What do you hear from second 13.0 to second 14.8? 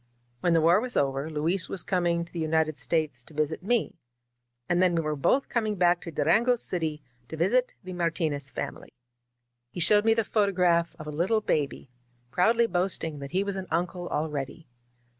that he was an uncle already.